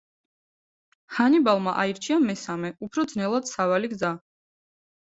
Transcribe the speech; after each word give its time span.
ჰანიბალმა 1.17 1.75
აირჩია 1.85 2.19
მესამე, 2.25 2.75
უფრო 2.91 3.09
ძნელად 3.15 3.55
სავალი 3.55 3.97
გზა. 3.97 4.15